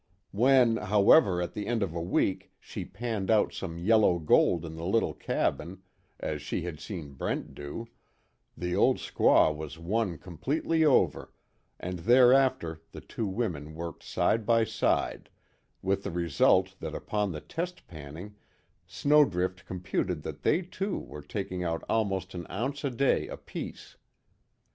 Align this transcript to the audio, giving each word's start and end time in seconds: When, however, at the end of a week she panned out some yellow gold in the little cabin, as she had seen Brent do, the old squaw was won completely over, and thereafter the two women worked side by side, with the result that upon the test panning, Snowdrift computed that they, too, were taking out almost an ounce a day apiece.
When, 0.31 0.77
however, 0.77 1.43
at 1.43 1.53
the 1.53 1.67
end 1.67 1.83
of 1.83 1.93
a 1.93 2.01
week 2.01 2.51
she 2.59 2.85
panned 2.85 3.29
out 3.29 3.53
some 3.53 3.77
yellow 3.77 4.17
gold 4.17 4.65
in 4.65 4.73
the 4.73 4.83
little 4.83 5.13
cabin, 5.13 5.83
as 6.19 6.41
she 6.41 6.63
had 6.63 6.79
seen 6.79 7.13
Brent 7.13 7.53
do, 7.53 7.85
the 8.57 8.75
old 8.75 8.97
squaw 8.97 9.55
was 9.55 9.77
won 9.77 10.17
completely 10.17 10.83
over, 10.83 11.31
and 11.79 11.99
thereafter 11.99 12.81
the 12.91 13.01
two 13.01 13.27
women 13.27 13.75
worked 13.75 14.01
side 14.01 14.43
by 14.43 14.63
side, 14.63 15.29
with 15.83 16.01
the 16.01 16.09
result 16.09 16.79
that 16.79 16.95
upon 16.95 17.31
the 17.31 17.39
test 17.39 17.85
panning, 17.85 18.33
Snowdrift 18.87 19.67
computed 19.67 20.23
that 20.23 20.41
they, 20.41 20.63
too, 20.63 20.97
were 20.97 21.21
taking 21.21 21.63
out 21.63 21.83
almost 21.87 22.33
an 22.33 22.47
ounce 22.49 22.83
a 22.83 22.89
day 22.89 23.27
apiece. 23.27 23.97